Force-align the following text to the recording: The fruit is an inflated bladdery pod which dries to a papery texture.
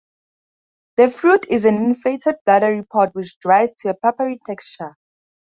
The 0.97 1.11
fruit 1.11 1.45
is 1.47 1.63
an 1.63 1.75
inflated 1.75 2.37
bladdery 2.43 2.87
pod 2.91 3.13
which 3.13 3.37
dries 3.37 3.71
to 3.81 3.89
a 3.89 3.93
papery 3.93 4.41
texture. 4.47 4.97